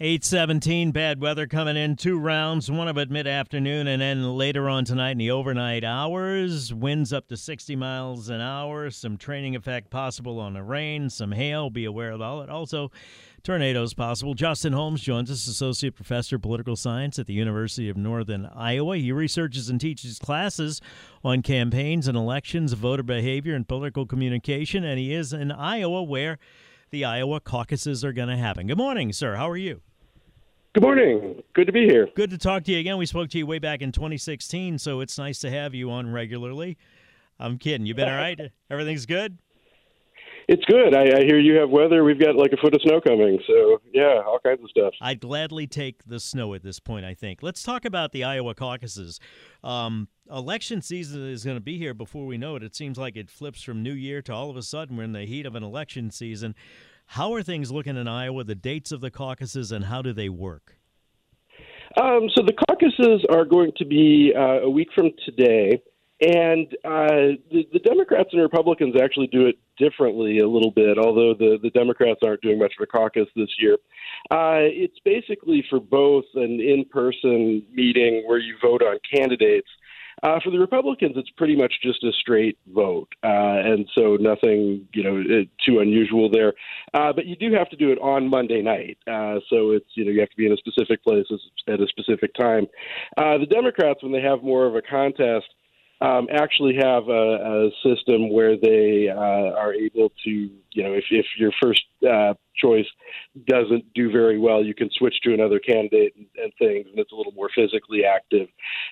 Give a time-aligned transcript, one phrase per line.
[0.00, 1.96] 817, bad weather coming in.
[1.96, 5.82] Two rounds, one of it mid afternoon, and then later on tonight in the overnight
[5.82, 6.72] hours.
[6.72, 8.90] Winds up to 60 miles an hour.
[8.90, 11.68] Some training effect possible on the rain, some hail.
[11.68, 12.48] Be aware of all it.
[12.48, 12.92] Also,
[13.42, 14.34] tornadoes possible.
[14.34, 18.98] Justin Holmes joins us, Associate Professor of Political Science at the University of Northern Iowa.
[18.98, 20.80] He researches and teaches classes
[21.24, 26.38] on campaigns and elections, voter behavior, and political communication, and he is in Iowa where
[26.90, 28.68] the Iowa caucuses are going to happen.
[28.68, 29.34] Good morning, sir.
[29.34, 29.82] How are you?
[30.74, 31.42] Good morning.
[31.54, 32.08] Good to be here.
[32.14, 32.98] Good to talk to you again.
[32.98, 36.12] We spoke to you way back in 2016, so it's nice to have you on
[36.12, 36.76] regularly.
[37.40, 37.86] I'm kidding.
[37.86, 38.38] You've been all right?
[38.70, 39.38] Everything's good?
[40.46, 40.94] It's good.
[40.94, 42.04] I, I, hear you have weather.
[42.04, 43.38] We've got like a foot of snow coming.
[43.46, 44.92] So, yeah, all kinds of stuff.
[45.00, 47.42] I'd gladly take the snow at this point, I think.
[47.42, 49.20] Let's talk about the Iowa caucuses.
[49.64, 52.62] Um, election season is going to be here before we know it.
[52.62, 55.12] It seems like it flips from New Year to all of a sudden we're in
[55.12, 56.54] the heat of an election season.
[57.12, 60.28] How are things looking in Iowa, the dates of the caucuses, and how do they
[60.28, 60.76] work?
[61.98, 65.82] Um, so the caucuses are going to be uh, a week from today,
[66.20, 70.98] and uh, the, the Democrats and Republicans actually do it differently a little bit.
[70.98, 73.78] Although the the Democrats aren't doing much of a caucus this year,
[74.30, 79.68] uh, it's basically for both an in-person meeting where you vote on candidates
[80.22, 83.28] uh, for the Republicans, it's pretty much just a straight vote, uh,
[83.64, 86.54] and so nothing, you know, too unusual there.
[86.94, 90.04] Uh, but you do have to do it on Monday night, uh, so it's you
[90.04, 91.26] know you have to be in a specific place
[91.68, 92.66] at a specific time.
[93.16, 95.46] Uh, the Democrats, when they have more of a contest,
[96.00, 101.04] um, actually have a, a system where they uh, are able to, you know, if,
[101.10, 102.86] if your first uh, choice
[103.46, 107.12] doesn't do very well, you can switch to another candidate and, and things, and it's
[107.12, 108.48] a little more physically active.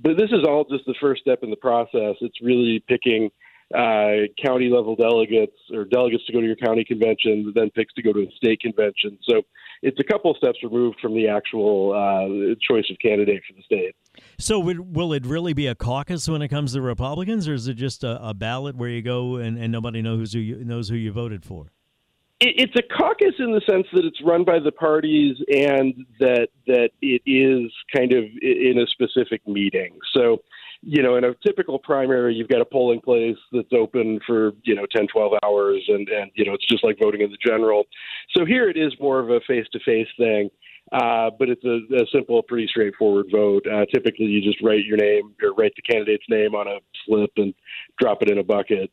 [0.00, 2.16] But this is all just the first step in the process.
[2.20, 3.30] It's really picking
[3.74, 8.02] uh, county level delegates or delegates to go to your county convention, then picks to
[8.02, 9.18] go to a state convention.
[9.28, 9.42] So
[9.82, 13.94] it's a couple steps removed from the actual uh, choice of candidate for the state.
[14.40, 17.74] So will it really be a caucus when it comes to Republicans, or is it
[17.74, 20.96] just a, a ballot where you go and, and nobody knows who you, knows who
[20.96, 21.72] you voted for?
[22.40, 26.90] it's a caucus in the sense that it's run by the parties and that that
[27.02, 29.98] it is kind of in a specific meeting.
[30.14, 30.38] So
[30.82, 34.74] you know, in a typical primary, you've got a polling place that's open for, you
[34.74, 37.84] know, 10, 12 hours, and, and you know, it's just like voting in the general.
[38.36, 40.50] So here it is more of a face to face thing,
[40.92, 43.66] uh, but it's a, a simple, pretty straightforward vote.
[43.66, 47.30] Uh, typically, you just write your name or write the candidate's name on a slip
[47.36, 47.54] and
[48.00, 48.90] drop it in a bucket.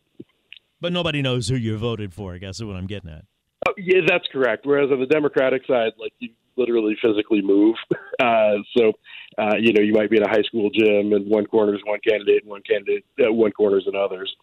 [0.82, 3.26] But nobody knows who you voted for, I guess is what I'm getting at.
[3.68, 4.66] Oh, yeah, that's correct.
[4.66, 7.76] Whereas on the Democratic side, like you literally physically move.
[8.18, 8.94] Uh, so,
[9.38, 11.82] uh, you know, you might be in a high school gym, and one corner is
[11.84, 14.34] one candidate, and one candidate, uh, one corner is another's.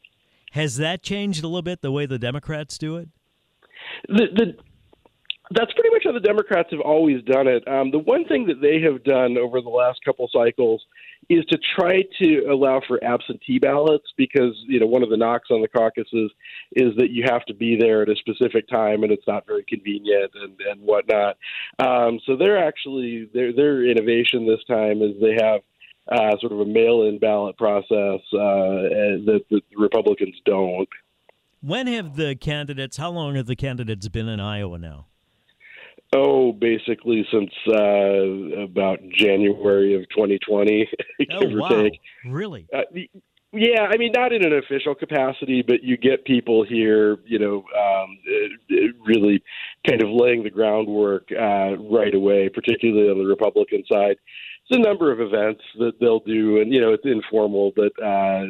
[0.50, 3.08] Has that changed a little bit the way the Democrats do it?
[4.08, 4.56] The, the
[5.50, 7.66] that's pretty much how the Democrats have always done it.
[7.66, 10.82] Um, the one thing that they have done over the last couple cycles
[11.28, 15.48] is to try to allow for absentee ballots because you know one of the knocks
[15.50, 16.30] on the caucuses
[16.72, 19.64] is that you have to be there at a specific time and it's not very
[19.64, 21.36] convenient and and whatnot.
[21.78, 25.60] Um, so they're actually their their innovation this time is they have
[26.08, 30.88] uh, sort of a mail-in ballot process uh, that the Republicans don't.
[31.60, 32.96] When have the candidates?
[32.96, 35.06] How long have the candidates been in Iowa now?
[36.14, 41.68] Oh, basically since uh, about January of 2020, give oh, or wow.
[41.82, 42.00] take.
[42.26, 42.66] Really?
[42.74, 42.82] Uh,
[43.54, 47.64] yeah, I mean, not in an official capacity, but you get people here, you know,
[47.78, 48.18] um,
[49.06, 49.42] really
[49.86, 54.16] kind of laying the groundwork uh, right away, particularly on the Republican side.
[54.68, 58.46] It's a number of events that they'll do, and you know, it's informal, but uh,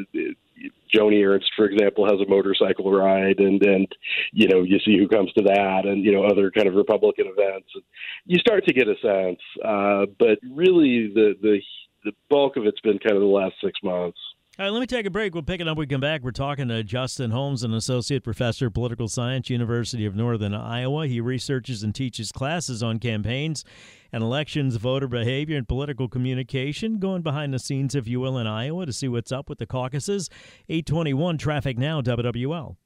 [0.95, 3.87] Joni Ernst, for example, has a motorcycle ride, and and
[4.33, 7.27] you know you see who comes to that, and you know other kind of Republican
[7.27, 7.69] events.
[7.75, 7.85] And
[8.27, 11.61] you start to get a sense, uh, but really the the
[12.05, 14.19] the bulk of it's been kind of the last six months.
[14.59, 15.33] All right, let me take a break.
[15.33, 15.79] We'll pick it up.
[15.79, 16.23] We come back.
[16.23, 21.07] We're talking to Justin Holmes, an associate professor of political science, University of Northern Iowa.
[21.07, 23.65] He researches and teaches classes on campaigns
[24.13, 26.99] and elections, voter behavior, and political communication.
[26.99, 29.65] Going behind the scenes, if you will, in Iowa to see what's up with the
[29.65, 30.29] caucuses.
[30.69, 32.77] 821 Traffic Now, WWL.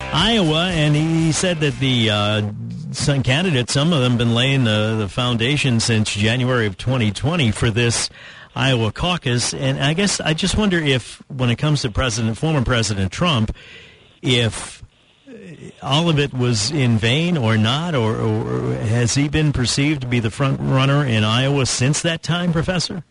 [0.00, 2.50] Iowa, and he said that the uh,
[2.90, 7.70] some candidates, some of them, been laying the, the foundation since January of 2020 for
[7.70, 8.10] this
[8.54, 9.54] Iowa caucus.
[9.54, 13.54] And I guess I just wonder if, when it comes to President, former President Trump,
[14.20, 14.82] if
[15.28, 15.32] uh,
[15.82, 20.06] all of it was in vain or not, or, or has he been perceived to
[20.06, 23.04] be the front runner in Iowa since that time, Professor?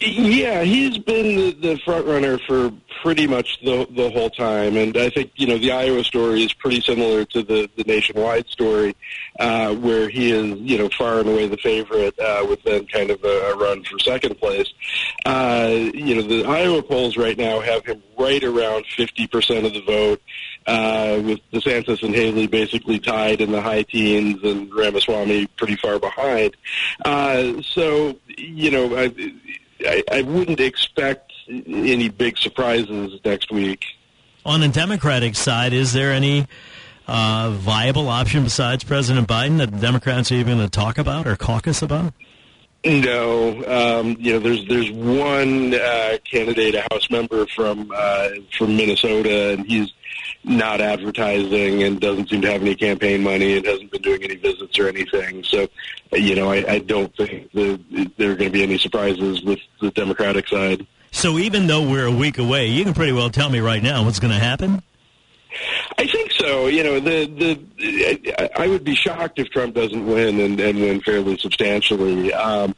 [0.00, 5.08] Yeah, he's been the, front runner for pretty much the the whole time, and I
[5.08, 8.96] think you know the Iowa story is pretty similar to the the nationwide story,
[9.38, 13.10] uh, where he is you know far and away the favorite uh, with then kind
[13.10, 14.68] of a, a run for second place.
[15.24, 19.74] Uh, you know the Iowa polls right now have him right around fifty percent of
[19.74, 20.20] the vote,
[20.66, 26.00] uh, with DeSantis and Haley basically tied in the high teens, and Ramaswamy pretty far
[26.00, 26.56] behind.
[27.04, 28.96] Uh, so you know.
[28.98, 29.14] I,
[29.80, 33.84] I, I wouldn't expect any big surprises next week.
[34.44, 36.46] On the Democratic side, is there any
[37.06, 41.26] uh, viable option besides President Biden that the Democrats are even going to talk about
[41.26, 42.12] or caucus about?
[42.84, 48.76] No, um, you know, there's there's one uh, candidate, a House member from uh, from
[48.76, 49.92] Minnesota, and he's
[50.44, 54.36] not advertising and doesn't seem to have any campaign money and hasn't been doing any
[54.36, 55.44] visits or anything.
[55.44, 55.68] So,
[56.12, 57.80] you know, I, I don't think the,
[58.16, 60.86] there are going to be any surprises with the Democratic side.
[61.10, 64.04] So even though we're a week away, you can pretty well tell me right now
[64.04, 64.82] what's going to happen.
[65.96, 66.66] I think so.
[66.66, 71.00] You know, the the I would be shocked if Trump doesn't win and, and win
[71.00, 72.32] fairly substantially.
[72.34, 72.74] Um,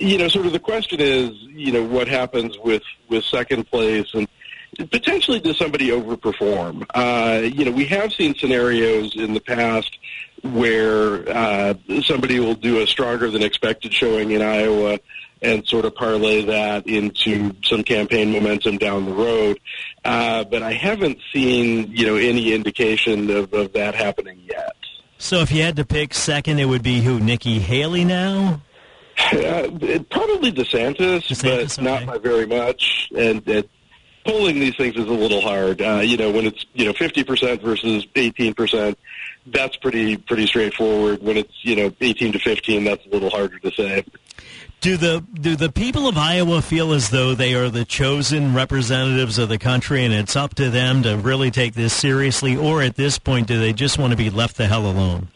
[0.00, 4.08] you know, sort of the question is, you know, what happens with with second place
[4.14, 4.26] and
[4.90, 6.84] potentially does somebody overperform?
[6.94, 9.98] Uh, you know, we have seen scenarios in the past
[10.42, 14.98] where uh, somebody will do a stronger than expected showing in Iowa
[15.42, 19.58] and sort of parlay that into some campaign momentum down the road.
[20.04, 24.76] Uh, but I haven't seen, you know, any indication of, of that happening yet.
[25.18, 27.20] So if you had to pick second, it would be who?
[27.20, 28.62] Nikki Haley now?
[29.32, 29.68] Uh,
[30.10, 31.82] probably DeSantis, DeSantis but okay.
[31.82, 33.10] not by very much.
[33.14, 33.68] And, and
[34.24, 35.80] polling these things is a little hard.
[35.80, 38.98] Uh, you know, when it's you know fifty percent versus eighteen percent,
[39.46, 41.22] that's pretty pretty straightforward.
[41.22, 44.04] When it's you know eighteen to fifteen, that's a little harder to say.
[44.80, 49.38] Do the do the people of Iowa feel as though they are the chosen representatives
[49.38, 52.96] of the country, and it's up to them to really take this seriously, or at
[52.96, 55.28] this point, do they just want to be left the hell alone?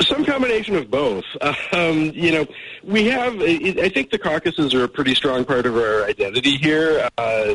[0.00, 1.24] Some combination of both.
[1.70, 2.46] Um, you know,
[2.82, 3.40] we have.
[3.42, 7.08] I think the caucuses are a pretty strong part of our identity here.
[7.18, 7.54] Uh,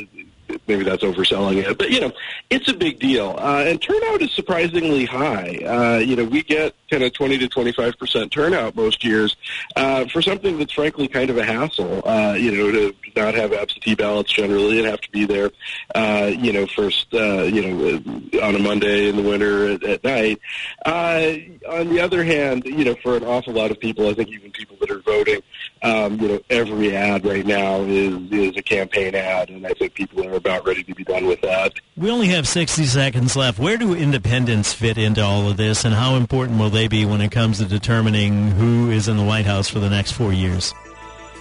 [0.67, 2.11] maybe that's overselling it, but you know,
[2.49, 3.35] it's a big deal.
[3.39, 5.57] Uh, and turnout is surprisingly high.
[5.65, 9.35] Uh, you know, we get kind of 20 to 25 percent turnout most years
[9.75, 12.07] uh, for something that's frankly kind of a hassle.
[12.07, 15.51] Uh, you know, to not have absentee ballots generally and have to be there.
[15.95, 20.03] Uh, you know, first, uh, you know, on a Monday in the winter at, at
[20.03, 20.39] night.
[20.85, 21.33] Uh,
[21.69, 24.51] on the other hand, you know, for an awful lot of people, I think even
[24.51, 25.41] people that are voting,
[25.81, 29.93] um, you know, every ad right now is is a campaign ad, and I think
[29.93, 31.73] people are about ready to be done with that.
[31.95, 33.59] We only have 60 seconds left.
[33.59, 37.31] Where do independents fit into all of this, and how important will be when it
[37.31, 40.73] comes to determining who is in the White House for the next four years?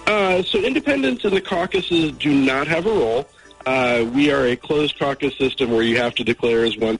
[0.05, 3.27] Uh, so independents in the caucuses do not have a role.
[3.65, 6.97] Uh, we are a closed caucus system where you have to declare as one